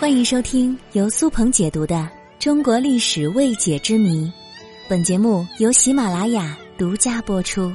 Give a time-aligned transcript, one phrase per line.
[0.00, 1.96] 欢迎收听由苏鹏解读的
[2.38, 4.26] 《中国历史未解之谜》，
[4.88, 7.72] 本节目由喜马拉雅独家播出。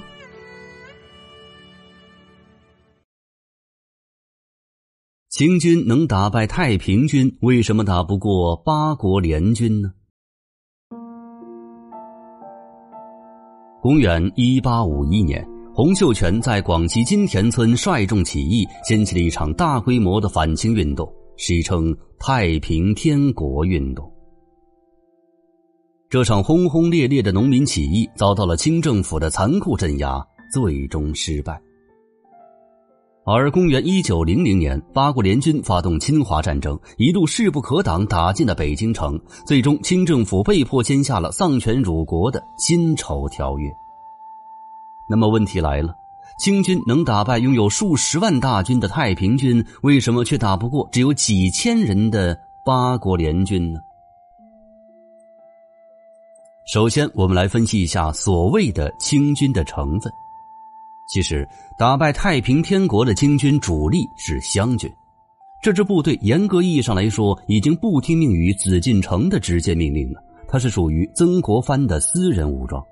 [5.29, 9.92] 清军能打败太平军，为什么打不过八国联军呢？
[13.81, 15.46] 公元一八五一年，
[15.76, 21.13] 洪秀全在广西金田村率众起义，掀起了一场大规模的反清运动。
[21.36, 24.10] 史称“太平天国运动”。
[26.10, 31.60] 这场轰轰烈烈的农民起义遭到了清政府的残酷镇压，最终失败。
[33.26, 39.20] 而公元一九零零年，八国联军发动侵华战争，一路势不可挡，打进了北京城。
[39.46, 43.70] 最终，清政府被迫签下了丧权辱国的《辛丑条约》。
[45.10, 45.96] 那么，问题来了。
[46.40, 53.80] 清军能打败拥有数十万大军的太平军，为什么却打不过只有几千人的八国联军呢？
[56.66, 60.12] 首先，我们来分析一下所谓的清军的成分。
[61.07, 64.89] 其实，打败太平天国的清军主力是湘军，
[65.61, 72.83] 这支部队严格意义上来说，已经不听命于紫禁城的直接命令了，它是属于曾国藩的私人武装。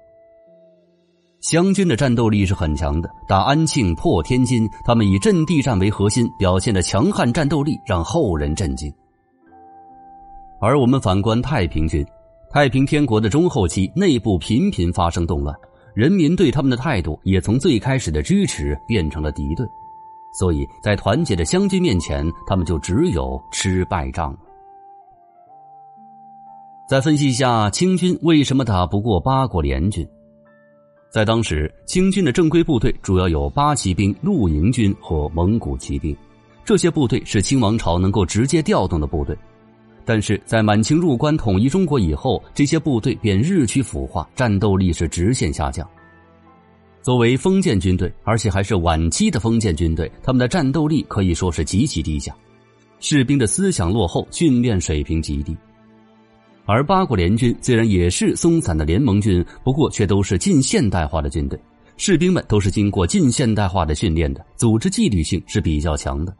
[1.41, 8.93] 湘军的战斗力是很强的，打安庆、破天津，他们以阵地战为核心，表现的强悍战斗力让后人震惊。
[10.59, 12.05] 而我们反观太平军，
[12.51, 15.55] 太平天国的中后期内部频频发生动乱，
[15.95, 19.65] 人民对他们的态度也从最开始的支持变成了敌对，
[20.39, 24.39] 所以在团结的湘军面前，他们就只有吃败仗了。
[26.87, 30.07] 再分析一下清军为什么打不过八国联军。
[31.11, 36.15] 在当时，清军的正规部队主要有八旗兵、陆营军和蒙古骑兵，
[36.63, 39.37] 这些部队是清王朝能够直接调动的部队。
[40.05, 45.85] 但是在满清入关统一中国以后，这些部队便日趋腐化，战斗力是直线下降。
[47.01, 52.33] 作为封建军队，而且还是晚期的封建军队，他们的战斗力可以说是极其低下，
[53.01, 55.57] 士兵的思想落后，训练水平极低。
[56.71, 61.59] 而八国联军虽然也是松散的联盟军，不过却都是近现代化的军队，
[61.97, 66.33] 士兵们都是经过近现代化的训练的，组织纪律性是比较强的，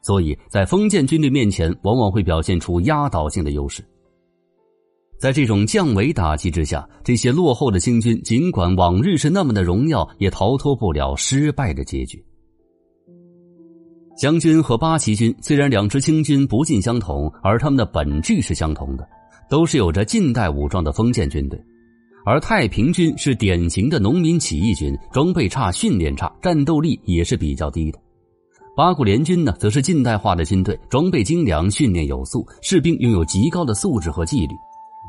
[0.00, 3.84] 所以在封建军队面前，往往会表现出压倒性的优势。
[5.18, 12.24] 在这种降维打击之下，这些落后的清军尽管往日是那么的荣耀，也逃脱不了失败的结局。
[14.16, 19.06] 湘军和八旗军虽然两支清军不尽相同，而他们的本质是相同的。
[19.48, 21.58] 都是有着近代武装的封建军队，
[22.24, 27.98] 而太平军是典型的农民起义军，装备差、训练差，战斗力也是比较低的。
[28.76, 34.54] 八国联军呢，则是近代化的军队，装备精良，训练有素，士兵拥有极高的素质和纪律，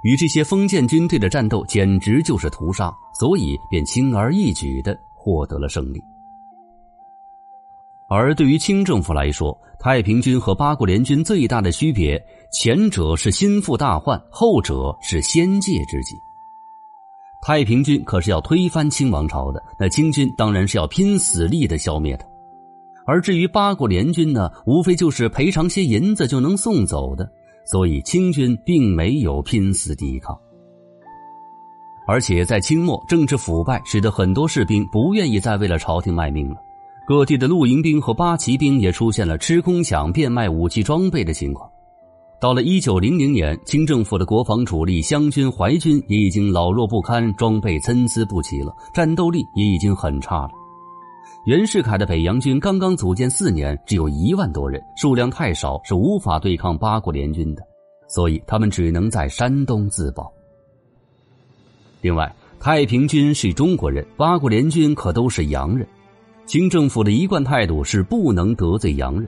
[0.04, 6.00] 与这些封建军队的战斗简直就是屠杀，所以便轻而易举的获得了胜利。
[8.10, 16.16] 而对于清政府来说，太平军和八国联军最大的区别，前者是心腹大患，后者是先界之计。
[17.44, 22.26] 太平军可是要推翻清王朝的，那清军当然是要拼死力的消灭的。
[23.06, 27.30] 而至于八国联军呢，无非就是赔偿些银子就能送走的，
[27.66, 30.38] 所以清军并没有拼死抵抗。
[32.08, 36.56] 而且在清末，政治腐败使得很多士兵不愿意再为了朝廷卖命了。
[37.08, 41.72] 各地的露营兵和八旗兵也出现了吃空饷、变卖武器装备的情况。
[42.38, 50.50] 到了一九零零年，清政府的国防主力湘军、淮军也已经老弱不堪，装备参差不齐了，战斗力也已经很差了。
[51.46, 57.64] 袁世凯的北洋军刚刚组建四年，只有一万多人，数量太少，是无法对抗八国联军的，
[58.10, 60.30] 所以他们只能在山东自保。
[62.02, 62.30] 另外，
[62.60, 65.88] 太平军是中国人，八国联军可都是洋人。
[66.48, 69.28] 清政府的一贯态度是不能得罪洋人，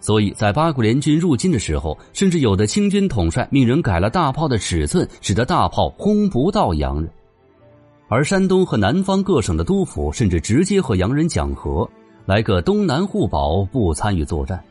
[0.00, 7.10] 所以在八国联军入侵的时候，甚至有的清军统帅命人改了大炮的尺寸，使得大炮轰不到洋人。
[8.08, 11.88] 而山东和南方各省的督府甚至直接和洋人讲和，
[12.26, 14.62] 来个东南互保，不参与作战。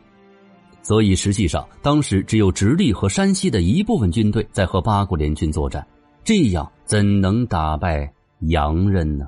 [0.84, 5.84] 所以实际上，当时只有直隶和山西的一部分军队在和八国联军作战，
[6.24, 9.28] 这样怎能打败洋人呢？